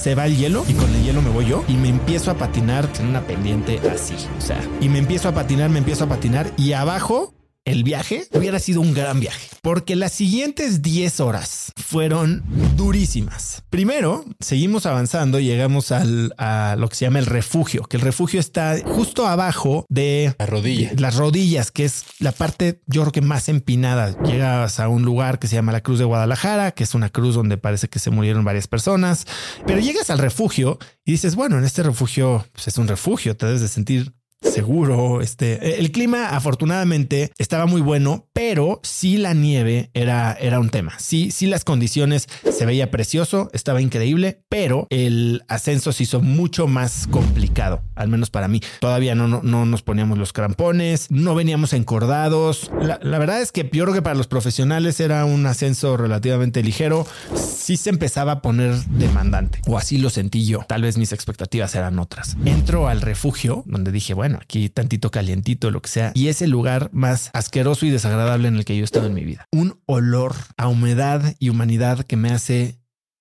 se 0.00 0.14
va 0.14 0.24
el 0.24 0.34
hielo 0.34 0.64
y 0.66 0.72
con 0.72 0.88
el 0.94 1.02
hielo 1.02 1.20
me 1.20 1.28
voy 1.28 1.44
yo 1.44 1.62
y 1.68 1.74
me 1.74 1.90
empiezo 1.90 2.30
a 2.30 2.34
patinar 2.34 2.88
en 2.98 3.08
una 3.08 3.20
pendiente 3.20 3.78
así. 3.92 4.14
O 4.38 4.40
sea, 4.40 4.58
y 4.80 4.88
me 4.88 4.98
empiezo 4.98 5.28
a 5.28 5.32
patinar, 5.32 5.68
me 5.68 5.78
empiezo 5.78 6.04
a 6.04 6.08
patinar 6.08 6.50
y 6.56 6.72
abajo 6.72 7.34
el 7.64 7.84
viaje 7.84 8.26
hubiera 8.32 8.58
sido 8.58 8.80
un 8.80 8.94
gran 8.94 9.20
viaje, 9.20 9.48
porque 9.62 9.94
las 9.94 10.12
siguientes 10.12 10.82
10 10.82 11.20
horas 11.20 11.72
fueron 11.76 12.42
durísimas. 12.76 13.62
Primero, 13.70 14.24
seguimos 14.40 14.86
avanzando, 14.86 15.40
llegamos 15.40 15.92
al, 15.92 16.34
a 16.38 16.76
lo 16.78 16.88
que 16.88 16.96
se 16.96 17.04
llama 17.04 17.18
el 17.18 17.26
refugio, 17.26 17.82
que 17.84 17.96
el 17.96 18.02
refugio 18.02 18.40
está 18.40 18.76
justo 18.84 19.26
abajo 19.26 19.84
de 19.88 20.34
La 20.38 20.46
rodilla. 20.46 20.90
las 20.96 21.16
rodillas, 21.16 21.70
que 21.70 21.84
es 21.84 22.04
la 22.18 22.32
parte 22.32 22.80
yo 22.86 23.02
creo 23.02 23.12
que 23.12 23.20
más 23.20 23.48
empinada. 23.48 24.16
Llegas 24.22 24.80
a 24.80 24.88
un 24.88 25.02
lugar 25.02 25.38
que 25.38 25.46
se 25.46 25.56
llama 25.56 25.72
la 25.72 25.82
Cruz 25.82 25.98
de 25.98 26.04
Guadalajara, 26.04 26.72
que 26.72 26.84
es 26.84 26.94
una 26.94 27.10
cruz 27.10 27.34
donde 27.34 27.58
parece 27.58 27.88
que 27.88 27.98
se 27.98 28.10
murieron 28.10 28.44
varias 28.44 28.66
personas, 28.68 29.26
pero 29.66 29.80
llegas 29.80 30.10
al 30.10 30.18
refugio 30.18 30.78
y 31.04 31.12
dices, 31.12 31.34
bueno, 31.36 31.58
en 31.58 31.64
este 31.64 31.82
refugio 31.82 32.46
pues 32.52 32.68
es 32.68 32.78
un 32.78 32.88
refugio, 32.88 33.36
te 33.36 33.46
debes 33.46 33.60
de 33.60 33.68
sentir 33.68 34.14
seguro. 34.40 35.20
Este, 35.20 35.78
el 35.80 35.92
clima 35.92 36.30
afortunadamente 36.30 37.32
estaba 37.38 37.66
muy 37.66 37.80
bueno, 37.80 38.28
pero 38.32 38.80
sí 38.82 39.16
la 39.16 39.34
nieve 39.34 39.90
era, 39.94 40.32
era 40.32 40.60
un 40.60 40.70
tema. 40.70 40.92
Sí, 40.98 41.30
sí 41.30 41.46
las 41.46 41.64
condiciones 41.64 42.26
se 42.50 42.66
veía 42.66 42.90
precioso, 42.90 43.50
estaba 43.52 43.80
increíble, 43.80 44.42
pero 44.48 44.86
el 44.90 45.42
ascenso 45.48 45.92
se 45.92 46.04
hizo 46.04 46.20
mucho 46.20 46.66
más 46.66 47.06
complicado, 47.06 47.82
al 47.94 48.08
menos 48.08 48.30
para 48.30 48.48
mí. 48.48 48.60
Todavía 48.80 49.14
no, 49.14 49.28
no, 49.28 49.40
no 49.42 49.66
nos 49.66 49.82
poníamos 49.82 50.18
los 50.18 50.32
crampones, 50.32 51.10
no 51.10 51.34
veníamos 51.34 51.72
encordados. 51.72 52.70
La, 52.80 52.98
la 53.02 53.18
verdad 53.18 53.40
es 53.40 53.52
que 53.52 53.68
yo 53.72 53.84
creo 53.84 53.94
que 53.94 54.02
para 54.02 54.14
los 54.14 54.26
profesionales 54.26 55.00
era 55.00 55.24
un 55.24 55.46
ascenso 55.46 55.96
relativamente 55.96 56.62
ligero. 56.62 57.06
Sí 57.34 57.76
se 57.76 57.90
empezaba 57.90 58.32
a 58.32 58.42
poner 58.42 58.74
demandante, 58.86 59.60
o 59.66 59.78
así 59.78 59.98
lo 59.98 60.10
sentí 60.10 60.44
yo. 60.44 60.64
Tal 60.68 60.82
vez 60.82 60.96
mis 60.96 61.12
expectativas 61.12 61.74
eran 61.74 61.98
otras. 61.98 62.36
Entro 62.44 62.88
al 62.88 63.00
refugio 63.00 63.62
donde 63.66 63.92
dije, 63.92 64.14
bueno, 64.14 64.29
aquí 64.36 64.68
tantito 64.68 65.10
calientito, 65.10 65.70
lo 65.70 65.82
que 65.82 65.88
sea. 65.88 66.12
Y 66.14 66.28
es 66.28 66.42
el 66.42 66.50
lugar 66.50 66.90
más 66.92 67.30
asqueroso 67.32 67.86
y 67.86 67.90
desagradable 67.90 68.48
en 68.48 68.56
el 68.56 68.64
que 68.64 68.76
yo 68.76 68.82
he 68.82 68.84
estado 68.84 69.06
en 69.06 69.14
mi 69.14 69.24
vida. 69.24 69.46
Un 69.52 69.78
olor 69.86 70.34
a 70.56 70.68
humedad 70.68 71.34
y 71.38 71.48
humanidad 71.48 72.04
que 72.04 72.16
me 72.16 72.30
hace 72.30 72.79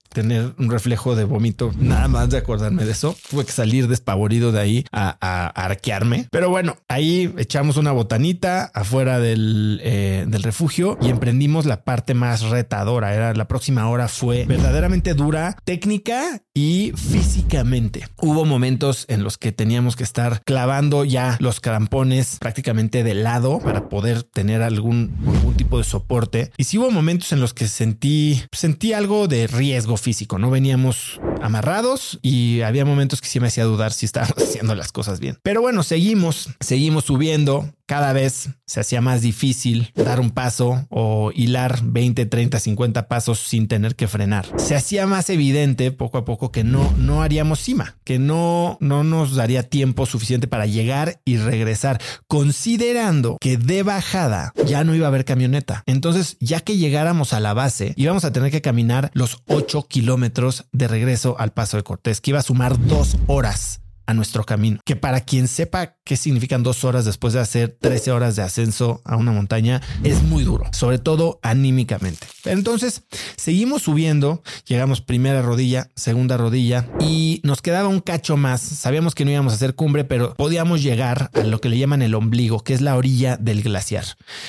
tener 0.09 0.53
un 0.57 0.69
reflejo 0.69 1.15
de 1.15 1.23
vómito, 1.23 1.71
nada 1.77 2.07
más 2.07 2.29
de 2.29 2.37
acordarme 2.37 2.85
de 2.85 2.91
eso. 2.91 3.15
Tuve 3.29 3.45
que 3.45 3.51
salir 3.51 3.87
despavorido 3.87 4.51
de 4.51 4.59
ahí 4.59 4.85
a, 4.91 5.47
arquearme. 5.49 6.27
Pero 6.31 6.49
bueno, 6.49 6.77
ahí 6.87 7.33
echamos 7.37 7.77
una 7.77 7.91
botanita 7.91 8.71
afuera 8.73 9.19
del, 9.19 9.79
eh, 9.83 10.25
del 10.27 10.43
refugio 10.43 10.97
y 11.01 11.09
emprendimos 11.09 11.65
la 11.65 11.83
parte 11.83 12.13
más 12.13 12.41
retadora. 12.41 13.13
Era 13.13 13.33
la 13.33 13.47
próxima 13.47 13.87
hora 13.89 14.07
fue 14.07 14.45
verdaderamente 14.45 15.13
dura, 15.13 15.57
técnica 15.63 16.41
y 16.53 16.91
físicamente. 16.95 18.07
Hubo 18.21 18.45
momentos 18.45 19.05
en 19.07 19.23
los 19.23 19.37
que 19.37 19.51
teníamos 19.51 19.95
que 19.95 20.03
estar 20.03 20.41
clavando 20.43 21.05
ya 21.05 21.37
los 21.39 21.59
crampones 21.59 22.37
prácticamente 22.39 23.03
de 23.03 23.13
lado 23.13 23.59
para 23.59 23.89
poder 23.89 24.23
tener 24.23 24.61
algún, 24.61 25.15
algún 25.27 25.55
tipo 25.55 25.77
de 25.77 25.83
soporte. 25.83 26.51
Y 26.57 26.65
sí 26.65 26.77
hubo 26.77 26.91
momentos 26.91 27.31
en 27.31 27.39
los 27.39 27.53
que 27.53 27.67
sentí, 27.67 28.43
sentí 28.51 28.93
algo 28.93 29.27
de 29.27 29.47
riesgo 29.47 29.97
físico. 30.01 30.39
No 30.39 30.49
veníamos 30.49 31.19
amarrados 31.41 32.19
y 32.21 32.61
había 32.61 32.85
momentos 32.85 33.21
que 33.21 33.27
sí 33.27 33.39
me 33.39 33.47
hacía 33.47 33.63
dudar 33.63 33.93
si 33.93 34.05
estábamos 34.05 34.37
haciendo 34.43 34.75
las 34.75 34.91
cosas 34.91 35.19
bien. 35.19 35.37
Pero 35.43 35.61
bueno, 35.61 35.83
seguimos, 35.83 36.49
seguimos 36.59 37.05
subiendo. 37.05 37.73
Cada 37.89 38.13
vez 38.13 38.49
se 38.67 38.79
hacía 38.79 39.01
más 39.01 39.21
difícil 39.21 39.91
dar 39.95 40.19
un 40.19 40.29
paso 40.29 40.85
o 40.89 41.31
hilar 41.33 41.79
20, 41.81 42.27
30, 42.27 42.59
50 42.59 43.07
pasos 43.07 43.39
sin 43.39 43.67
tener 43.67 43.95
que 43.95 44.07
frenar. 44.07 44.45
Se 44.57 44.75
hacía 44.75 45.07
más 45.07 45.31
evidente 45.31 45.91
poco 45.91 46.19
a 46.19 46.23
poco 46.23 46.51
que 46.51 46.63
no, 46.63 46.93
no 46.99 47.23
haríamos 47.23 47.57
cima, 47.59 47.97
que 48.03 48.19
no, 48.19 48.77
no 48.79 49.03
nos 49.03 49.35
daría 49.35 49.63
tiempo 49.63 50.05
suficiente 50.05 50.47
para 50.47 50.67
llegar 50.67 51.19
y 51.25 51.37
regresar, 51.37 51.99
considerando 52.27 53.37
que 53.41 53.57
de 53.57 53.81
bajada 53.81 54.53
ya 54.67 54.83
no 54.83 54.93
iba 54.93 55.07
a 55.07 55.09
haber 55.09 55.25
camioneta. 55.25 55.81
Entonces, 55.87 56.37
ya 56.39 56.59
que 56.59 56.77
llegáramos 56.77 57.33
a 57.33 57.39
la 57.39 57.55
base, 57.55 57.93
íbamos 57.97 58.23
a 58.23 58.31
tener 58.31 58.51
que 58.51 58.61
caminar 58.61 59.09
los 59.15 59.41
8 59.47 59.87
kilómetros 59.89 60.67
de 60.71 60.87
regreso 60.87 61.37
al 61.39 61.53
Paso 61.53 61.77
de 61.77 61.83
Cortés, 61.83 62.21
que 62.21 62.29
iba 62.29 62.39
a 62.39 62.43
sumar 62.43 62.77
dos 62.85 63.17
horas 63.25 63.81
a 64.09 64.15
nuestro 64.15 64.43
camino. 64.43 64.79
Que 64.85 64.95
para 64.95 65.21
quien 65.21 65.47
sepa 65.47 65.95
qué 66.03 66.17
significan 66.17 66.63
dos 66.63 66.83
horas 66.83 67.05
después 67.05 67.33
de 67.35 67.41
hacer 67.41 67.77
13 67.79 68.11
horas 68.11 68.35
de 68.35 68.41
ascenso 68.41 69.03
a 69.05 69.15
una 69.15 69.31
montaña, 69.31 69.81
es 70.03 70.23
muy 70.23 70.43
duro, 70.43 70.65
sobre 70.71 70.97
todo 70.97 71.39
anímicamente. 71.43 72.25
Pero 72.43 72.57
entonces 72.57 73.03
seguimos 73.35 73.83
subiendo, 73.83 74.41
llegamos 74.65 75.01
primera 75.01 75.43
rodilla, 75.43 75.89
segunda 75.95 76.37
rodilla 76.37 76.87
y 76.99 77.39
nos 77.43 77.61
quedaba 77.61 77.87
un 77.87 77.99
cacho 77.99 78.35
más. 78.35 78.61
Sabíamos 78.61 79.13
que 79.13 79.25
no 79.25 79.31
íbamos 79.31 79.53
a 79.53 79.57
hacer 79.57 79.75
cumbre, 79.75 80.05
pero 80.05 80.33
podíamos 80.33 80.81
llegar 80.81 81.29
a 81.35 81.43
lo 81.43 81.61
que 81.61 81.69
le 81.69 81.77
llaman 81.77 82.01
el 82.01 82.15
ombligo, 82.15 82.63
que 82.63 82.73
es 82.73 82.81
la 82.81 82.95
orilla 82.95 83.37
del 83.37 83.61
glaciar. 83.61 84.05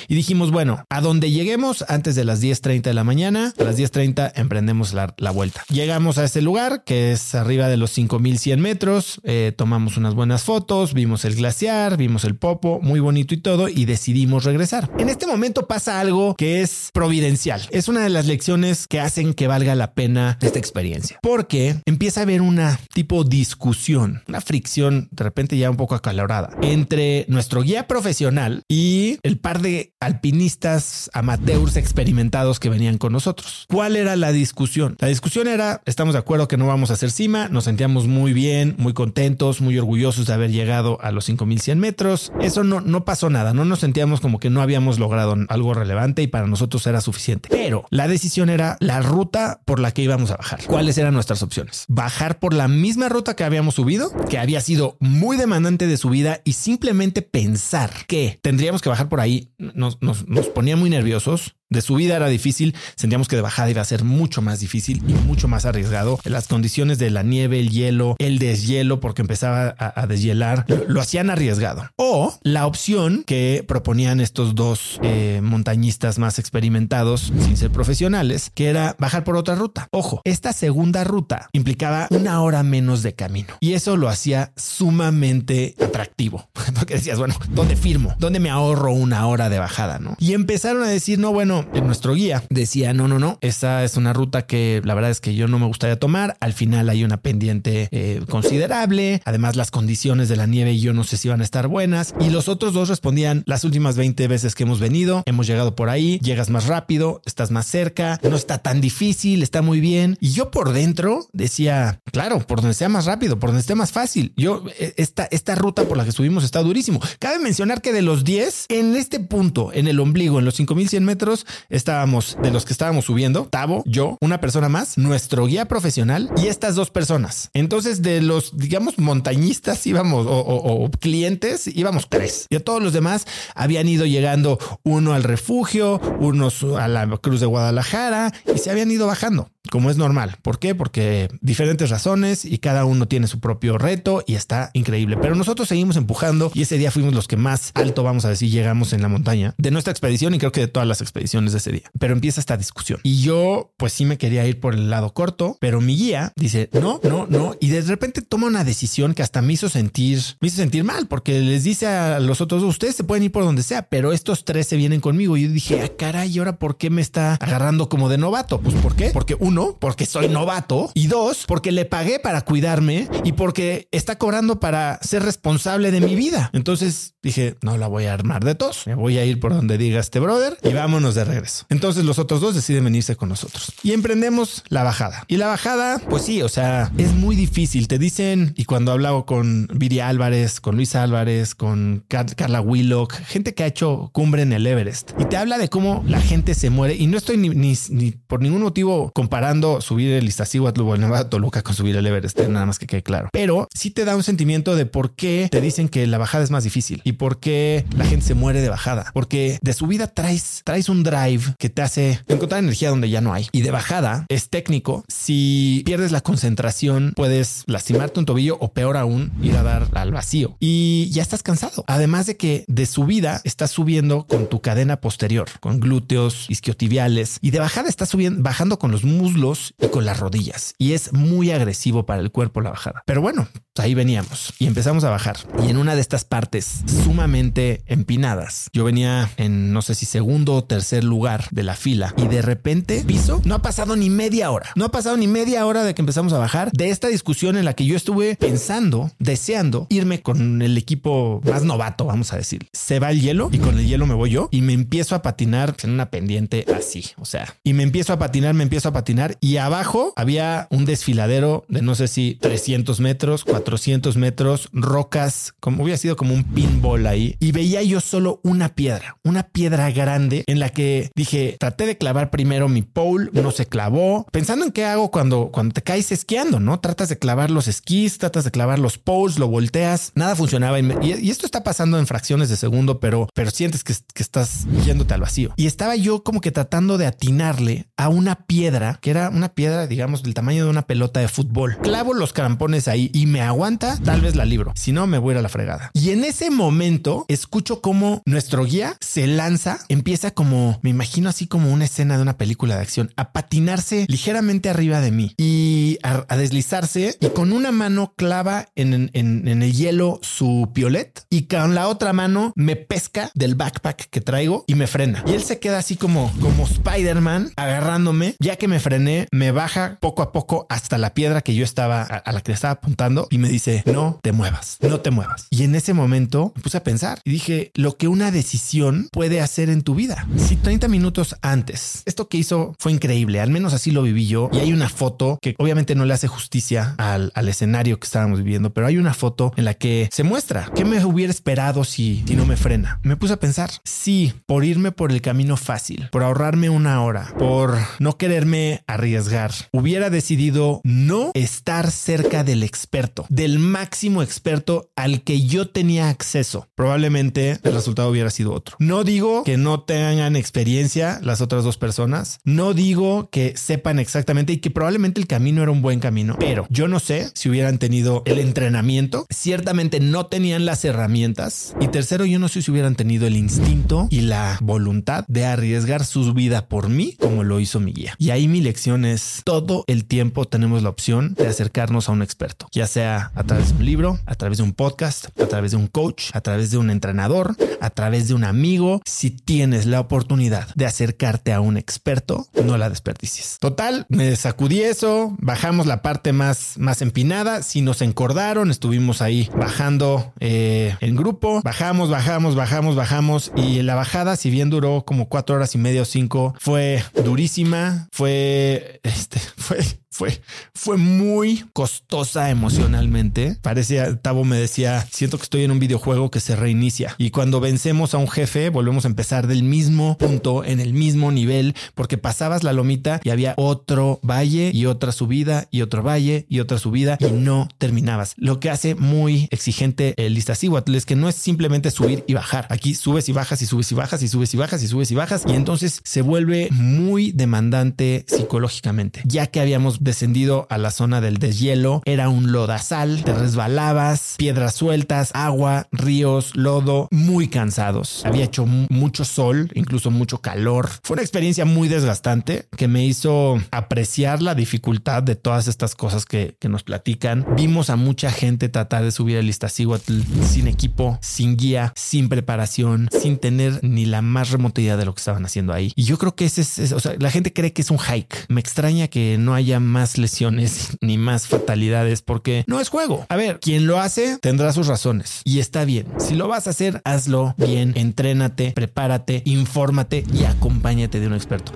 Y 0.07 0.15
dijimos, 0.15 0.49
bueno, 0.49 0.83
a 0.89 1.01
donde 1.01 1.29
lleguemos 1.29 1.85
antes 1.87 2.15
de 2.15 2.25
las 2.25 2.41
10.30 2.41 2.81
de 2.81 2.93
la 2.95 3.03
mañana, 3.03 3.53
a 3.59 3.63
las 3.63 3.77
10.30 3.77 4.31
emprendemos 4.37 4.93
la, 4.93 5.13
la 5.17 5.29
vuelta. 5.29 5.63
Llegamos 5.69 6.17
a 6.17 6.23
ese 6.23 6.41
lugar 6.41 6.83
que 6.83 7.11
es 7.11 7.35
arriba 7.35 7.67
de 7.67 7.77
los 7.77 7.91
5100 7.91 8.59
metros, 8.59 9.21
eh, 9.23 9.50
tomamos 9.51 9.97
unas 9.97 10.15
buenas 10.15 10.43
fotos, 10.43 10.93
vimos 10.93 11.25
el 11.25 11.35
glaciar, 11.35 11.97
vimos 11.97 12.23
el 12.23 12.35
popo, 12.35 12.79
muy 12.81 12.99
bonito 12.99 13.33
y 13.33 13.37
todo, 13.37 13.69
y 13.69 13.85
decidimos 13.85 14.43
regresar. 14.43 14.91
En 14.97 15.09
este 15.09 15.27
momento 15.27 15.67
pasa 15.67 15.99
algo 15.99 16.35
que 16.35 16.61
es 16.61 16.89
providencial. 16.93 17.61
Es 17.71 17.87
una 17.87 18.01
de 18.01 18.09
las 18.09 18.25
lecciones 18.25 18.87
que 18.87 18.99
hacen 18.99 19.33
que 19.33 19.47
valga 19.47 19.75
la 19.75 19.93
pena 19.93 20.37
esta 20.41 20.59
experiencia, 20.59 21.19
porque 21.21 21.75
empieza 21.85 22.21
a 22.21 22.23
haber 22.23 22.41
una 22.41 22.79
tipo 22.93 23.23
discusión, 23.23 24.23
una 24.27 24.41
fricción 24.41 25.09
de 25.11 25.23
repente 25.23 25.57
ya 25.57 25.69
un 25.69 25.77
poco 25.77 25.95
acalorada 25.95 26.51
entre 26.61 27.25
nuestro 27.27 27.61
guía 27.61 27.87
profesional 27.87 28.63
y 28.67 29.19
el 29.23 29.37
par 29.37 29.61
de 29.61 29.93
alpinistas 29.99 31.09
amateurs 31.13 31.75
experimentados 31.75 32.59
que 32.59 32.69
venían 32.69 32.97
con 32.97 33.13
nosotros. 33.13 33.65
¿Cuál 33.69 33.95
era 33.95 34.15
la 34.15 34.31
discusión? 34.31 34.95
La 34.99 35.07
discusión 35.07 35.47
era, 35.47 35.81
estamos 35.85 36.13
de 36.13 36.19
acuerdo 36.19 36.47
que 36.47 36.57
no 36.57 36.67
vamos 36.67 36.89
a 36.89 36.93
hacer 36.93 37.11
cima, 37.11 37.47
nos 37.49 37.65
sentíamos 37.65 38.07
muy 38.07 38.33
bien, 38.33 38.75
muy 38.77 38.93
contentos, 38.93 39.40
muy 39.61 39.77
orgullosos 39.77 40.27
de 40.27 40.33
haber 40.33 40.51
llegado 40.51 40.99
a 41.01 41.11
los 41.11 41.25
5100 41.25 41.79
metros. 41.79 42.31
Eso 42.41 42.63
no, 42.63 42.79
no 42.79 43.05
pasó 43.05 43.29
nada, 43.31 43.53
no 43.53 43.65
nos 43.65 43.79
sentíamos 43.79 44.21
como 44.21 44.39
que 44.39 44.51
no 44.51 44.61
habíamos 44.61 44.99
logrado 44.99 45.35
algo 45.49 45.73
relevante 45.73 46.21
y 46.21 46.27
para 46.27 46.45
nosotros 46.45 46.85
era 46.85 47.01
suficiente. 47.01 47.49
Pero 47.49 47.85
la 47.89 48.07
decisión 48.07 48.49
era 48.49 48.77
la 48.79 49.01
ruta 49.01 49.61
por 49.65 49.79
la 49.79 49.91
que 49.91 50.03
íbamos 50.03 50.29
a 50.29 50.37
bajar. 50.37 50.59
¿Cuáles 50.67 50.97
eran 50.99 51.15
nuestras 51.15 51.41
opciones? 51.41 51.85
Bajar 51.87 52.39
por 52.39 52.53
la 52.53 52.67
misma 52.67 53.09
ruta 53.09 53.35
que 53.35 53.43
habíamos 53.43 53.75
subido, 53.75 54.11
que 54.29 54.37
había 54.37 54.61
sido 54.61 54.97
muy 54.99 55.37
demandante 55.37 55.87
de 55.87 55.97
subida 55.97 56.41
y 56.43 56.53
simplemente 56.53 57.23
pensar 57.23 57.91
que 58.07 58.39
tendríamos 58.43 58.81
que 58.81 58.89
bajar 58.89 59.09
por 59.09 59.19
ahí 59.19 59.53
nos, 59.57 60.01
nos, 60.01 60.27
nos 60.27 60.47
ponía 60.47 60.75
muy 60.75 60.89
nerviosos. 60.91 61.55
De 61.71 61.81
subida 61.81 62.17
era 62.17 62.27
difícil, 62.27 62.75
sentíamos 62.95 63.29
que 63.29 63.37
de 63.37 63.41
bajada 63.41 63.71
iba 63.71 63.81
a 63.81 63.85
ser 63.85 64.03
mucho 64.03 64.41
más 64.41 64.59
difícil 64.59 65.01
y 65.07 65.13
mucho 65.13 65.47
más 65.47 65.65
arriesgado. 65.65 66.19
Las 66.25 66.47
condiciones 66.47 66.99
de 66.99 67.09
la 67.09 67.23
nieve, 67.23 67.61
el 67.61 67.69
hielo, 67.69 68.17
el 68.19 68.39
deshielo, 68.39 68.99
porque 68.99 69.21
empezaba 69.21 69.73
a, 69.77 70.05
deshielar, 70.05 70.65
lo, 70.67 70.83
lo, 70.89 71.01
hacían 71.01 71.29
arriesgado. 71.29 71.89
O 71.95 72.37
la 72.43 72.67
opción 72.67 73.23
que 73.25 73.63
proponían 73.65 74.19
estos 74.19 74.53
dos 74.53 74.99
eh, 75.01 75.39
montañistas 75.41 76.19
más 76.19 76.39
experimentados, 76.39 77.31
sin 77.45 77.55
ser 77.55 77.71
profesionales, 77.71 78.51
que 78.53 78.67
era 78.67 78.97
bajar 78.99 79.23
por 79.23 79.37
otra 79.37 79.55
ruta. 79.55 79.87
Ojo, 79.91 80.21
esta 80.25 80.51
segunda 80.51 81.05
ruta 81.05 81.47
implicaba 81.53 82.07
una 82.09 82.41
hora 82.41 82.63
menos 82.63 83.01
de 83.01 83.15
camino 83.15 83.55
y 83.61 83.73
eso 83.73 83.95
lo 83.95 84.09
hacía 84.09 84.51
sumamente 84.57 85.75
atractivo, 85.81 86.49
porque 86.75 86.95
decías, 86.95 87.17
bueno, 87.17 87.35
¿dónde 87.49 87.77
firmo? 87.77 88.13
¿Dónde 88.19 88.41
me 88.41 88.49
ahorro 88.49 88.91
una 88.91 89.25
hora 89.27 89.49
de 89.49 89.59
bajada? 89.59 89.99
¿no? 89.99 90.15
Y 90.19 90.33
empezaron 90.33 90.83
a 90.83 90.87
decir, 90.87 91.17
no, 91.17 91.31
bueno, 91.31 91.60
en 91.73 91.85
nuestro 91.85 92.13
guía 92.13 92.43
decía, 92.49 92.93
no, 92.93 93.07
no, 93.07 93.19
no, 93.19 93.37
esa 93.41 93.83
es 93.83 93.97
una 93.97 94.13
ruta 94.13 94.45
que 94.45 94.81
la 94.83 94.93
verdad 94.93 95.11
es 95.11 95.19
que 95.19 95.35
yo 95.35 95.47
no 95.47 95.59
me 95.59 95.65
gustaría 95.65 95.99
tomar. 95.99 96.37
Al 96.39 96.53
final 96.53 96.89
hay 96.89 97.03
una 97.03 97.17
pendiente 97.17 97.87
eh, 97.91 98.21
considerable. 98.29 99.21
Además, 99.25 99.55
las 99.55 99.71
condiciones 99.71 100.29
de 100.29 100.35
la 100.35 100.45
nieve 100.45 100.77
yo 100.79 100.93
no 100.93 101.03
sé 101.03 101.17
si 101.17 101.29
van 101.29 101.41
a 101.41 101.43
estar 101.43 101.67
buenas. 101.67 102.13
Y 102.19 102.29
los 102.29 102.47
otros 102.47 102.73
dos 102.73 102.89
respondían, 102.89 103.43
las 103.45 103.63
últimas 103.63 103.95
20 103.97 104.27
veces 104.27 104.55
que 104.55 104.63
hemos 104.63 104.79
venido, 104.79 105.23
hemos 105.25 105.47
llegado 105.47 105.75
por 105.75 105.89
ahí, 105.89 106.19
llegas 106.19 106.49
más 106.49 106.67
rápido, 106.67 107.21
estás 107.25 107.51
más 107.51 107.67
cerca, 107.67 108.19
no 108.23 108.35
está 108.35 108.57
tan 108.57 108.81
difícil, 108.81 109.43
está 109.43 109.61
muy 109.61 109.79
bien. 109.79 110.17
Y 110.19 110.31
yo 110.31 110.51
por 110.51 110.73
dentro 110.73 111.27
decía, 111.33 112.01
claro, 112.11 112.39
por 112.39 112.61
donde 112.61 112.73
sea 112.73 112.89
más 112.89 113.05
rápido, 113.05 113.39
por 113.39 113.49
donde 113.49 113.61
esté 113.61 113.75
más 113.75 113.91
fácil. 113.91 114.33
Yo, 114.35 114.63
esta, 114.97 115.27
esta 115.31 115.55
ruta 115.55 115.83
por 115.83 115.97
la 115.97 116.05
que 116.05 116.11
subimos 116.11 116.43
está 116.43 116.61
durísimo. 116.61 116.99
Cabe 117.19 117.39
mencionar 117.39 117.81
que 117.81 117.93
de 117.93 118.01
los 118.01 118.23
10, 118.23 118.65
en 118.69 118.95
este 118.95 119.19
punto, 119.19 119.71
en 119.73 119.87
el 119.87 119.99
ombligo, 119.99 120.39
en 120.39 120.45
los 120.45 120.55
5100 120.55 121.03
metros, 121.03 121.45
estábamos 121.69 122.37
de 122.41 122.51
los 122.51 122.65
que 122.65 122.73
estábamos 122.73 123.05
subiendo, 123.05 123.47
Tavo, 123.49 123.83
yo, 123.85 124.17
una 124.21 124.39
persona 124.39 124.69
más, 124.69 124.97
nuestro 124.97 125.45
guía 125.45 125.67
profesional 125.67 126.29
y 126.37 126.47
estas 126.47 126.75
dos 126.75 126.89
personas. 126.89 127.49
Entonces, 127.53 128.01
de 128.01 128.21
los, 128.21 128.57
digamos, 128.57 128.97
montañistas 128.97 129.85
íbamos 129.87 130.25
o, 130.29 130.89
clientes, 130.99 131.67
íbamos 131.67 132.07
tres. 132.09 132.47
Y 132.49 132.55
a 132.55 132.63
todos 132.63 132.81
los 132.81 132.93
demás 132.93 133.25
habían 133.55 133.87
ido 133.87 134.05
llegando 134.05 134.59
uno 134.83 135.13
al 135.13 135.23
refugio, 135.23 135.99
unos 136.19 136.63
a 136.63 136.87
la 136.87 137.07
Cruz 137.17 137.39
de 137.39 137.45
Guadalajara 137.45 138.33
y 138.53 138.57
se 138.57 138.71
habían 138.71 138.91
ido 138.91 139.07
bajando. 139.07 139.49
Como 139.69 139.89
es 139.89 139.97
normal. 139.97 140.37
¿Por 140.41 140.59
qué? 140.59 140.75
Porque 140.75 141.29
diferentes 141.41 141.89
razones 141.89 142.45
y 142.45 142.57
cada 142.57 142.85
uno 142.85 143.07
tiene 143.07 143.27
su 143.27 143.39
propio 143.39 143.77
reto 143.77 144.23
y 144.25 144.35
está 144.35 144.71
increíble. 144.73 145.17
Pero 145.21 145.35
nosotros 145.35 145.67
seguimos 145.67 145.95
empujando 145.95 146.51
y 146.53 146.63
ese 146.63 146.77
día 146.77 146.91
fuimos 146.91 147.13
los 147.13 147.27
que 147.27 147.37
más 147.37 147.71
alto, 147.73 148.03
vamos 148.03 148.25
a 148.25 148.29
decir, 148.29 148.49
llegamos 148.49 148.93
en 148.93 149.01
la 149.01 149.07
montaña 149.07 149.53
de 149.57 149.71
nuestra 149.71 149.91
expedición 149.91 150.33
y 150.33 150.39
creo 150.39 150.51
que 150.51 150.61
de 150.61 150.67
todas 150.67 150.87
las 150.87 151.01
expediciones 151.01 151.51
de 151.51 151.59
ese 151.59 151.71
día. 151.71 151.91
Pero 151.99 152.13
empieza 152.13 152.39
esta 152.39 152.57
discusión 152.57 152.99
y 153.03 153.21
yo 153.21 153.73
pues 153.77 153.93
sí 153.93 154.05
me 154.05 154.17
quería 154.17 154.45
ir 154.47 154.59
por 154.59 154.73
el 154.73 154.89
lado 154.89 155.13
corto, 155.13 155.57
pero 155.59 155.81
mi 155.81 155.95
guía 155.95 156.33
dice 156.35 156.69
no, 156.73 156.99
no, 157.03 157.27
no 157.27 157.55
y 157.59 157.69
de 157.69 157.81
repente 157.81 158.21
toma 158.21 158.47
una 158.47 158.63
decisión 158.63 159.13
que 159.13 159.23
hasta 159.23 159.41
me 159.41 159.53
hizo 159.53 159.69
sentir, 159.69 160.19
me 160.39 160.47
hizo 160.47 160.57
sentir 160.57 160.83
mal 160.83 161.07
porque 161.07 161.39
les 161.39 161.63
dice 161.63 161.87
a 161.87 162.19
los 162.19 162.41
otros 162.41 162.63
ustedes 162.63 162.95
se 162.95 163.03
pueden 163.03 163.23
ir 163.23 163.31
por 163.31 163.43
donde 163.43 163.63
sea, 163.63 163.83
pero 163.89 164.13
estos 164.13 164.45
tres 164.45 164.67
se 164.67 164.77
vienen 164.77 165.01
conmigo. 165.01 165.37
Y 165.37 165.43
yo 165.43 165.49
dije, 165.49 165.81
ah, 165.81 165.91
caray, 165.97 166.31
¿y 166.31 166.39
ahora 166.39 166.57
por 166.57 166.77
qué 166.77 166.89
me 166.89 167.01
está 167.01 167.35
agarrando 167.35 167.89
como 167.89 168.09
de 168.09 168.17
novato? 168.17 168.59
Pues 168.59 168.75
¿por 168.75 168.95
qué? 168.95 169.11
Porque 169.13 169.35
uno, 169.39 169.50
porque 169.79 170.05
soy 170.05 170.29
novato 170.29 170.91
y 170.93 171.07
dos, 171.07 171.45
porque 171.47 171.71
le 171.71 171.85
pagué 171.85 172.19
para 172.19 172.41
cuidarme 172.41 173.07
y 173.23 173.33
porque 173.33 173.87
está 173.91 174.17
cobrando 174.17 174.59
para 174.59 174.99
ser 175.01 175.23
responsable 175.23 175.91
de 175.91 176.01
mi 176.01 176.15
vida. 176.15 176.49
Entonces 176.53 177.15
dije, 177.21 177.55
no 177.61 177.77
la 177.77 177.87
voy 177.87 178.05
a 178.05 178.13
armar 178.13 178.43
de 178.43 178.55
tos. 178.55 178.87
Me 178.87 178.95
voy 178.95 179.17
a 179.17 179.25
ir 179.25 179.39
por 179.39 179.53
donde 179.53 179.77
diga 179.77 179.99
este 179.99 180.19
brother 180.19 180.57
y 180.63 180.73
vámonos 180.73 181.15
de 181.15 181.25
regreso. 181.25 181.65
Entonces 181.69 182.03
los 182.03 182.19
otros 182.19 182.41
dos 182.41 182.55
deciden 182.55 182.83
venirse 182.83 183.15
con 183.15 183.29
nosotros 183.29 183.73
y 183.83 183.93
emprendemos 183.93 184.63
la 184.69 184.83
bajada. 184.83 185.23
Y 185.27 185.37
la 185.37 185.47
bajada, 185.47 185.99
pues 186.09 186.23
sí, 186.23 186.41
o 186.41 186.49
sea, 186.49 186.91
es 186.97 187.13
muy 187.13 187.35
difícil. 187.35 187.87
Te 187.87 187.97
dicen, 187.97 188.53
y 188.55 188.65
cuando 188.65 188.91
hablaba 188.91 189.25
con 189.25 189.67
Viri 189.73 189.99
Álvarez, 189.99 190.59
con 190.59 190.75
Luis 190.75 190.95
Álvarez, 190.95 191.55
con 191.55 192.03
Carla 192.07 192.61
Willock, 192.61 193.13
gente 193.13 193.53
que 193.53 193.63
ha 193.63 193.67
hecho 193.67 194.09
cumbre 194.13 194.41
en 194.41 194.53
el 194.53 194.65
Everest 194.65 195.11
y 195.19 195.25
te 195.25 195.37
habla 195.37 195.57
de 195.57 195.69
cómo 195.69 196.03
la 196.07 196.21
gente 196.21 196.53
se 196.53 196.69
muere. 196.69 196.95
Y 196.95 197.07
no 197.07 197.17
estoy 197.17 197.37
ni, 197.37 197.49
ni, 197.49 198.11
por 198.11 198.41
ningún 198.41 198.61
motivo 198.61 199.11
comparando 199.13 199.40
subir 199.81 200.13
el 200.13 200.27
Iztaccíhuatl 200.27 200.81
o 200.81 200.95
el 200.95 201.01
Nevada 201.01 201.29
Toluca 201.29 201.61
con 201.61 201.75
subir 201.75 201.95
el 201.95 202.05
Everest, 202.05 202.39
eh, 202.39 202.47
nada 202.47 202.65
más 202.65 202.79
que 202.79 202.87
quede 202.87 203.03
claro. 203.03 203.29
Pero 203.33 203.67
sí 203.73 203.91
te 203.91 204.05
da 204.05 204.15
un 204.15 204.23
sentimiento 204.23 204.75
de 204.75 204.85
por 204.85 205.15
qué 205.15 205.47
te 205.51 205.61
dicen 205.61 205.89
que 205.89 206.05
la 206.07 206.17
bajada 206.17 206.43
es 206.43 206.51
más 206.51 206.63
difícil 206.63 207.01
y 207.03 207.13
por 207.13 207.39
qué 207.39 207.85
la 207.97 208.05
gente 208.05 208.25
se 208.25 208.33
muere 208.33 208.61
de 208.61 208.69
bajada. 208.69 209.11
Porque 209.13 209.57
de 209.61 209.73
subida 209.73 210.07
traes, 210.07 210.61
traes 210.63 210.89
un 210.89 211.03
drive 211.03 211.55
que 211.57 211.69
te 211.69 211.81
hace 211.81 212.21
encontrar 212.27 212.63
energía 212.63 212.89
donde 212.89 213.09
ya 213.09 213.21
no 213.21 213.33
hay. 213.33 213.47
Y 213.51 213.61
de 213.61 213.71
bajada 213.71 214.25
es 214.29 214.49
técnico. 214.49 215.03
Si 215.07 215.81
pierdes 215.85 216.11
la 216.11 216.21
concentración, 216.21 217.13
puedes 217.15 217.63
lastimarte 217.67 218.19
un 218.19 218.25
tobillo 218.25 218.57
o 218.59 218.73
peor 218.73 218.97
aún, 218.97 219.31
ir 219.41 219.55
a 219.57 219.63
dar 219.63 219.87
al 219.93 220.11
vacío. 220.11 220.55
Y 220.59 221.09
ya 221.11 221.21
estás 221.21 221.43
cansado. 221.43 221.83
Además 221.87 222.25
de 222.27 222.37
que 222.37 222.63
de 222.67 222.85
subida 222.85 223.41
estás 223.43 223.71
subiendo 223.71 224.25
con 224.27 224.47
tu 224.47 224.61
cadena 224.61 224.97
posterior, 224.97 225.49
con 225.59 225.79
glúteos, 225.79 226.45
isquiotibiales 226.49 227.39
y 227.41 227.51
de 227.51 227.59
bajada 227.59 227.89
estás 227.89 228.09
subiendo, 228.09 228.41
bajando 228.43 228.79
con 228.79 228.91
los 228.91 229.03
muslos 229.31 229.73
y 229.79 229.87
con 229.87 230.05
las 230.05 230.19
rodillas. 230.19 230.73
Y 230.77 230.93
es 230.93 231.13
muy 231.13 231.51
agresivo 231.51 232.05
para 232.05 232.21
el 232.21 232.31
cuerpo 232.31 232.61
la 232.61 232.71
bajada. 232.71 233.03
Pero 233.05 233.21
bueno, 233.21 233.47
ahí 233.79 233.93
veníamos 233.93 234.53
y 234.59 234.67
empezamos 234.67 235.03
a 235.03 235.09
bajar. 235.09 235.37
Y 235.63 235.69
en 235.69 235.77
una 235.77 235.95
de 235.95 236.01
estas 236.01 236.25
partes 236.25 236.83
sumamente 237.03 237.83
empinadas, 237.85 238.69
yo 238.73 238.83
venía 238.83 239.31
en 239.37 239.71
no 239.71 239.81
sé 239.81 239.95
si 239.95 240.05
segundo 240.05 240.55
o 240.55 240.63
tercer 240.63 241.03
lugar 241.03 241.47
de 241.51 241.63
la 241.63 241.75
fila 241.75 242.13
y 242.17 242.27
de 242.27 242.41
repente 242.41 243.03
piso. 243.05 243.41
No 243.45 243.55
ha 243.55 243.61
pasado 243.61 243.95
ni 243.95 244.09
media 244.09 244.51
hora. 244.51 244.71
No 244.75 244.85
ha 244.85 244.89
pasado 244.89 245.15
ni 245.15 245.27
media 245.27 245.65
hora 245.65 245.83
de 245.83 245.93
que 245.93 246.01
empezamos 246.01 246.33
a 246.33 246.37
bajar 246.37 246.71
de 246.73 246.89
esta 246.89 247.07
discusión 247.07 247.57
en 247.57 247.65
la 247.65 247.73
que 247.73 247.85
yo 247.85 247.95
estuve 247.95 248.35
pensando, 248.35 249.11
deseando 249.19 249.87
irme 249.89 250.21
con 250.21 250.61
el 250.61 250.77
equipo 250.77 251.41
más 251.45 251.63
novato, 251.63 252.05
vamos 252.05 252.33
a 252.33 252.37
decir. 252.37 252.67
Se 252.73 252.99
va 252.99 253.11
el 253.11 253.21
hielo 253.21 253.49
y 253.53 253.59
con 253.59 253.79
el 253.79 253.87
hielo 253.87 254.05
me 254.05 254.15
voy 254.15 254.31
yo 254.31 254.49
y 254.51 254.61
me 254.61 254.73
empiezo 254.73 255.15
a 255.15 255.21
patinar 255.21 255.75
en 255.83 255.91
una 255.91 256.09
pendiente 256.09 256.65
así. 256.75 257.05
O 257.17 257.25
sea, 257.25 257.55
y 257.63 257.73
me 257.73 257.83
empiezo 257.83 258.11
a 258.11 258.19
patinar, 258.19 258.53
me 258.53 258.63
empiezo 258.63 258.89
a 258.89 258.93
patinar 258.93 259.37
y 259.39 259.57
abajo 259.57 260.13
había 260.17 260.67
un 260.71 260.83
desfiladero 260.83 261.63
de 261.69 261.81
no 261.81 261.95
sé 261.95 262.07
si 262.09 262.37
300 262.41 262.99
metros, 262.99 263.45
400 263.45 263.70
metros, 264.17 264.69
rocas, 264.73 265.53
como 265.59 265.83
hubiera 265.83 265.97
sido 265.97 266.15
como 266.15 266.33
un 266.33 266.43
pinball 266.43 267.07
ahí. 267.07 267.35
Y 267.39 267.51
veía 267.51 267.81
yo 267.83 268.01
solo 268.01 268.39
una 268.43 268.69
piedra, 268.69 269.17
una 269.23 269.43
piedra 269.43 269.91
grande 269.91 270.43
en 270.47 270.59
la 270.59 270.69
que 270.69 271.11
dije, 271.15 271.55
traté 271.59 271.85
de 271.85 271.97
clavar 271.97 272.29
primero 272.29 272.69
mi 272.69 272.81
pole, 272.81 273.29
no 273.33 273.51
se 273.51 273.65
clavó. 273.65 274.25
Pensando 274.31 274.65
en 274.65 274.71
qué 274.71 274.85
hago 274.85 275.11
cuando, 275.11 275.49
cuando 275.51 275.73
te 275.73 275.81
caes 275.81 276.11
esquiando, 276.11 276.59
¿no? 276.59 276.79
Tratas 276.79 277.09
de 277.09 277.17
clavar 277.17 277.51
los 277.51 277.67
esquís, 277.67 278.17
tratas 278.17 278.43
de 278.43 278.51
clavar 278.51 278.79
los 278.79 278.97
poles, 278.97 279.39
lo 279.39 279.47
volteas, 279.47 280.11
nada 280.15 280.35
funcionaba. 280.35 280.79
Y, 280.79 281.29
esto 281.29 281.45
está 281.45 281.63
pasando 281.63 281.99
en 281.99 282.07
fracciones 282.07 282.49
de 282.49 282.57
segundo, 282.57 282.99
pero, 282.99 283.27
pero 283.33 283.51
sientes 283.51 283.83
que, 283.83 283.93
que 284.13 284.23
estás 284.23 284.65
yéndote 284.85 285.13
al 285.13 285.21
vacío. 285.21 285.53
Y 285.55 285.67
estaba 285.67 285.95
yo 285.95 286.23
como 286.23 286.41
que 286.41 286.51
tratando 286.51 286.97
de 286.97 287.05
atinarle 287.05 287.87
a 287.97 288.09
una 288.09 288.45
piedra, 288.45 288.99
que 289.01 289.11
era 289.11 289.29
una 289.29 289.49
piedra, 289.49 289.87
digamos, 289.87 290.23
del 290.23 290.33
tamaño 290.33 290.63
de 290.63 290.69
una 290.69 290.83
pelota 290.83 291.19
de 291.19 291.27
fútbol. 291.27 291.77
Clavo 291.81 292.13
los 292.13 292.33
crampones 292.33 292.87
ahí 292.87 293.11
y 293.13 293.25
me 293.25 293.41
aguanta, 293.51 293.97
tal 294.03 294.21
vez 294.21 294.35
la 294.35 294.45
libro. 294.45 294.73
Si 294.75 294.91
no, 294.91 295.07
me 295.07 295.17
voy 295.17 295.31
a 295.31 295.33
ir 295.33 295.39
a 295.39 295.41
la 295.41 295.49
fregada. 295.49 295.91
Y 295.93 296.09
en 296.09 296.23
ese 296.23 296.49
momento 296.49 297.25
escucho 297.27 297.81
como 297.81 298.21
nuestro 298.25 298.65
guía 298.65 298.97
se 298.99 299.27
lanza, 299.27 299.79
empieza 299.89 300.31
como, 300.31 300.79
me 300.81 300.89
imagino 300.89 301.29
así 301.29 301.47
como 301.47 301.71
una 301.71 301.85
escena 301.85 302.15
de 302.15 302.23
una 302.23 302.37
película 302.37 302.75
de 302.75 302.81
acción, 302.81 303.11
a 303.15 303.31
patinarse 303.31 304.05
ligeramente 304.07 304.69
arriba 304.69 305.01
de 305.01 305.11
mí 305.11 305.33
y 305.37 305.99
a, 306.03 306.25
deslizarse 306.35 307.15
y 307.19 307.29
con 307.29 307.53
una 307.53 307.71
mano 307.71 308.13
clava 308.15 308.67
en, 308.75 309.11
en, 309.13 309.47
el 309.47 309.73
hielo 309.73 310.19
su 310.23 310.71
piolet 310.73 311.25
y 311.29 311.43
con 311.43 311.75
la 311.75 311.87
otra 311.87 312.13
mano 312.13 312.53
me 312.55 312.75
pesca 312.75 313.29
del 313.35 313.55
backpack 313.55 314.09
que 314.09 314.21
traigo 314.21 314.63
y 314.67 314.75
me 314.75 314.87
frena. 314.87 315.23
Y 315.27 315.33
él 315.33 315.43
se 315.43 315.59
queda 315.59 315.79
así 315.79 315.95
como, 315.95 316.31
como 316.41 316.65
Spider-Man 316.65 317.51
agarrándome. 317.55 318.35
Ya 318.39 318.55
que 318.55 318.67
me 318.67 318.79
frené, 318.79 319.27
me 319.31 319.51
baja 319.51 319.97
poco 319.99 320.21
a 320.21 320.31
poco 320.31 320.65
hasta 320.69 320.97
la 320.97 321.13
piedra 321.13 321.41
que 321.41 321.55
yo 321.55 321.63
estaba 321.63 322.01
a, 322.01 322.31
la 322.31 322.41
que 322.41 322.51
estaba 322.51 322.73
apuntando 322.73 323.27
me 323.41 323.49
dice, 323.49 323.83
no 323.85 324.19
te 324.21 324.31
muevas, 324.31 324.77
no 324.81 324.99
te 325.01 325.11
muevas. 325.11 325.47
Y 325.49 325.63
en 325.63 325.75
ese 325.75 325.93
momento 325.93 326.53
me 326.55 326.61
puse 326.61 326.77
a 326.77 326.83
pensar 326.83 327.19
y 327.25 327.31
dije, 327.31 327.71
lo 327.75 327.97
que 327.97 328.07
una 328.07 328.31
decisión 328.31 329.09
puede 329.11 329.41
hacer 329.41 329.69
en 329.69 329.81
tu 329.81 329.95
vida. 329.95 330.27
Si 330.37 330.55
30 330.55 330.87
minutos 330.87 331.35
antes, 331.41 332.03
esto 332.05 332.29
que 332.29 332.37
hizo 332.37 332.75
fue 332.79 332.91
increíble, 332.91 333.41
al 333.41 333.49
menos 333.49 333.73
así 333.73 333.91
lo 333.91 334.03
viví 334.03 334.27
yo. 334.27 334.49
Y 334.53 334.59
hay 334.59 334.73
una 334.73 334.89
foto 334.89 335.39
que 335.41 335.55
obviamente 335.57 335.95
no 335.95 336.05
le 336.05 336.13
hace 336.13 336.27
justicia 336.27 336.95
al, 336.97 337.31
al 337.35 337.49
escenario 337.49 337.99
que 337.99 338.05
estábamos 338.05 338.43
viviendo, 338.43 338.73
pero 338.73 338.87
hay 338.87 338.97
una 338.97 339.13
foto 339.13 339.53
en 339.57 339.65
la 339.65 339.73
que 339.73 340.09
se 340.11 340.23
muestra 340.23 340.69
qué 340.75 340.85
me 340.85 341.03
hubiera 341.03 341.31
esperado 341.31 341.83
si, 341.83 342.23
si 342.27 342.35
no 342.35 342.45
me 342.45 342.57
frena. 342.57 342.99
Me 343.03 343.15
puse 343.15 343.33
a 343.33 343.39
pensar, 343.39 343.71
sí, 343.83 344.33
por 344.45 344.63
irme 344.63 344.91
por 344.91 345.11
el 345.11 345.21
camino 345.21 345.57
fácil, 345.57 346.09
por 346.11 346.23
ahorrarme 346.23 346.69
una 346.69 347.01
hora, 347.01 347.33
por 347.37 347.77
no 347.99 348.17
quererme 348.17 348.83
arriesgar, 348.87 349.51
hubiera 349.71 350.09
decidido 350.09 350.81
no 350.83 351.31
estar 351.33 351.91
cerca 351.91 352.43
del 352.43 352.63
experto, 352.63 353.25
del 353.31 353.59
máximo 353.59 354.21
experto 354.21 354.91
al 354.97 355.23
que 355.23 355.41
yo 355.41 355.69
tenía 355.69 356.09
acceso. 356.09 356.67
Probablemente 356.75 357.59
el 357.63 357.73
resultado 357.73 358.09
hubiera 358.09 358.29
sido 358.29 358.51
otro. 358.51 358.75
No 358.77 359.05
digo 359.05 359.45
que 359.45 359.55
no 359.55 359.83
tengan 359.83 360.35
experiencia 360.35 361.19
las 361.23 361.39
otras 361.39 361.63
dos 361.63 361.77
personas, 361.77 362.39
no 362.43 362.73
digo 362.73 363.29
que 363.31 363.55
sepan 363.55 363.99
exactamente 363.99 364.51
y 364.51 364.57
que 364.57 364.69
probablemente 364.69 365.21
el 365.21 365.27
camino 365.27 365.63
era 365.63 365.71
un 365.71 365.81
buen 365.81 366.01
camino, 366.01 366.35
pero 366.39 366.67
yo 366.69 366.89
no 366.89 366.99
sé 366.99 367.31
si 367.33 367.49
hubieran 367.49 367.77
tenido 367.77 368.21
el 368.25 368.37
entrenamiento, 368.37 369.25
ciertamente 369.29 370.01
no 370.01 370.25
tenían 370.25 370.65
las 370.65 370.83
herramientas 370.83 371.73
y 371.79 371.87
tercero, 371.87 372.25
yo 372.25 372.37
no 372.37 372.49
sé 372.49 372.61
si 372.61 372.69
hubieran 372.69 372.95
tenido 372.95 373.27
el 373.27 373.37
instinto 373.37 374.09
y 374.09 374.21
la 374.21 374.57
voluntad 374.61 375.23
de 375.29 375.45
arriesgar 375.45 376.03
su 376.03 376.33
vida 376.33 376.67
por 376.67 376.89
mí 376.89 377.15
como 377.17 377.45
lo 377.45 377.61
hizo 377.61 377.79
mi 377.79 377.93
guía. 377.93 378.13
Y 378.17 378.31
ahí 378.31 378.49
mi 378.49 378.59
lección 378.59 379.05
es 379.05 379.41
todo 379.45 379.85
el 379.87 380.03
tiempo 380.03 380.45
tenemos 380.45 380.83
la 380.83 380.89
opción 380.89 381.33
de 381.35 381.47
acercarnos 381.47 382.09
a 382.09 382.11
un 382.11 382.23
experto, 382.23 382.67
ya 382.73 382.87
sea 382.87 383.20
a 383.35 383.43
través 383.43 383.69
de 383.69 383.75
un 383.75 383.85
libro, 383.85 384.19
a 384.25 384.35
través 384.35 384.57
de 384.57 384.63
un 384.63 384.73
podcast, 384.73 385.25
a 385.39 385.47
través 385.47 385.71
de 385.71 385.77
un 385.77 385.87
coach, 385.87 386.31
a 386.33 386.41
través 386.41 386.71
de 386.71 386.77
un 386.77 386.89
entrenador, 386.89 387.55
a 387.79 387.89
través 387.89 388.27
de 388.27 388.33
un 388.33 388.43
amigo. 388.43 389.01
Si 389.05 389.29
tienes 389.29 389.85
la 389.85 389.99
oportunidad 389.99 390.67
de 390.75 390.85
acercarte 390.85 391.53
a 391.53 391.61
un 391.61 391.77
experto, 391.77 392.47
no 392.63 392.77
la 392.77 392.89
desperdicies. 392.89 393.57
Total, 393.59 394.05
me 394.09 394.35
sacudí 394.35 394.81
eso, 394.81 395.35
bajamos 395.39 395.85
la 395.85 396.01
parte 396.01 396.33
más, 396.33 396.77
más 396.77 397.01
empinada, 397.01 397.61
si 397.61 397.81
nos 397.81 398.01
encordaron, 398.01 398.71
estuvimos 398.71 399.21
ahí 399.21 399.49
bajando 399.55 400.33
eh, 400.39 400.95
en 401.01 401.15
grupo, 401.15 401.61
bajamos, 401.63 402.09
bajamos, 402.09 402.55
bajamos, 402.55 402.95
bajamos 402.95 403.51
y 403.55 403.81
la 403.81 403.95
bajada, 403.95 404.35
si 404.35 404.49
bien 404.49 404.69
duró 404.69 405.03
como 405.05 405.27
cuatro 405.29 405.55
horas 405.55 405.75
y 405.75 405.77
media 405.77 406.01
o 406.01 406.05
cinco, 406.05 406.55
fue 406.59 407.03
durísima, 407.23 408.07
fue, 408.11 408.99
este, 409.03 409.39
fue 409.39 409.79
fue, 410.11 410.41
fue 410.75 410.97
muy 410.97 411.63
costosa 411.71 412.49
emocionalmente. 412.49 413.57
Parecía, 413.61 414.17
Tavo 414.17 414.43
me 414.43 414.57
decía, 414.57 415.07
siento 415.09 415.37
que 415.37 415.43
estoy 415.43 415.63
en 415.63 415.71
un 415.71 415.79
videojuego 415.79 416.29
que 416.29 416.41
se 416.41 416.57
reinicia. 416.57 417.15
Y 417.17 417.31
cuando 417.31 417.61
vencemos 417.61 418.13
a 418.13 418.17
un 418.17 418.27
jefe, 418.27 418.69
volvemos 418.69 419.05
a 419.05 419.07
empezar 419.07 419.47
del 419.47 419.63
mismo 419.63 420.17
punto, 420.17 420.65
en 420.65 420.81
el 420.81 420.93
mismo 420.93 421.31
nivel, 421.31 421.75
porque 421.95 422.17
pasabas 422.17 422.63
la 422.63 422.73
lomita 422.73 423.21
y 423.23 423.29
había 423.29 423.53
otro 423.55 424.19
valle 424.21 424.71
y 424.73 424.85
otra 424.85 425.13
subida 425.13 425.67
y 425.71 425.81
otro 425.81 426.03
valle 426.03 426.45
y 426.49 426.59
otra 426.59 426.77
subida 426.77 427.17
y 427.21 427.31
no 427.31 427.69
terminabas. 427.77 428.33
Lo 428.35 428.59
que 428.59 428.69
hace 428.69 428.95
muy 428.95 429.47
exigente 429.49 430.13
el 430.17 430.37
Iztaccíhuatl 430.37 430.93
es 430.93 431.05
que 431.05 431.15
no 431.15 431.29
es 431.29 431.35
simplemente 431.35 431.89
subir 431.89 432.25
y 432.27 432.33
bajar. 432.33 432.67
Aquí 432.69 432.95
subes 432.95 433.29
y 433.29 433.31
bajas 433.31 433.61
y 433.61 433.65
subes 433.65 433.89
y 433.93 433.95
bajas 433.95 434.21
y 434.21 434.27
subes 434.27 434.53
y 434.53 434.57
bajas 434.57 434.83
y 434.83 434.87
subes 434.87 435.11
y 435.11 435.15
bajas 435.15 435.43
y 435.47 435.53
entonces 435.53 436.01
se 436.03 436.21
vuelve 436.21 436.67
muy 436.71 437.31
demandante 437.31 438.25
psicológicamente. 438.27 439.21
Ya 439.23 439.47
que 439.47 439.61
habíamos 439.61 440.00
descendido 440.01 440.67
a 440.69 440.77
la 440.77 440.91
zona 440.91 441.21
del 441.21 441.37
deshielo, 441.37 442.01
era 442.05 442.27
un 442.27 442.51
lodazal, 442.51 443.23
te 443.23 443.33
resbalabas, 443.33 444.35
piedras 444.37 444.75
sueltas, 444.75 445.31
agua, 445.33 445.87
ríos, 445.91 446.55
lodo, 446.55 447.07
muy 447.11 447.47
cansados. 447.47 448.25
Había 448.25 448.45
hecho 448.45 448.65
mucho 448.65 449.23
sol, 449.23 449.71
incluso 449.75 450.11
mucho 450.11 450.39
calor. 450.39 450.89
Fue 451.03 451.13
una 451.13 451.21
experiencia 451.21 451.65
muy 451.65 451.87
desgastante 451.87 452.65
que 452.75 452.87
me 452.87 453.05
hizo 453.05 453.61
apreciar 453.71 454.41
la 454.41 454.55
dificultad 454.55 455.23
de 455.23 455.35
todas 455.35 455.67
estas 455.67 455.95
cosas 455.95 456.25
que, 456.25 456.55
que 456.59 456.67
nos 456.67 456.83
platican. 456.83 457.45
Vimos 457.55 457.89
a 457.89 457.95
mucha 457.95 458.31
gente 458.31 458.69
tratar 458.69 459.03
de 459.03 459.11
subir 459.11 459.37
el 459.37 459.49
Iztaccíhuatl 459.49 460.21
sin 460.47 460.67
equipo, 460.67 461.19
sin 461.21 461.57
guía, 461.57 461.93
sin 461.95 462.27
preparación, 462.27 463.07
sin 463.11 463.37
tener 463.37 463.79
ni 463.83 464.05
la 464.05 464.21
más 464.21 464.49
remota 464.49 464.81
idea 464.81 464.97
de 464.97 465.05
lo 465.05 465.13
que 465.13 465.19
estaban 465.19 465.45
haciendo 465.45 465.73
ahí. 465.73 465.93
Y 465.95 466.03
yo 466.03 466.17
creo 466.17 466.35
que 466.35 466.45
ese 466.45 466.61
es, 466.61 466.91
o 466.91 466.99
sea, 466.99 467.15
la 467.19 467.29
gente 467.29 467.53
cree 467.53 467.73
que 467.73 467.81
es 467.81 467.91
un 467.91 467.99
hike. 467.99 468.45
Me 468.49 468.59
extraña 468.61 469.07
que 469.07 469.37
no 469.37 469.53
haya 469.53 469.79
más 469.91 470.17
lesiones 470.17 470.97
ni 471.01 471.17
más 471.17 471.47
fatalidades 471.47 472.21
porque 472.21 472.63
no 472.67 472.79
es 472.79 472.89
juego. 472.89 473.25
A 473.29 473.35
ver, 473.35 473.59
quien 473.59 473.85
lo 473.85 473.99
hace 473.99 474.37
tendrá 474.39 474.73
sus 474.73 474.87
razones 474.87 475.41
y 475.43 475.59
está 475.59 475.85
bien. 475.85 476.07
Si 476.17 476.35
lo 476.35 476.47
vas 476.47 476.67
a 476.67 476.71
hacer, 476.71 477.01
hazlo 477.05 477.53
bien, 477.57 477.93
entrénate, 477.95 478.71
prepárate, 478.71 479.43
infórmate 479.45 480.23
y 480.33 480.45
acompáñate 480.45 481.19
de 481.19 481.27
un 481.27 481.33
experto. 481.33 481.73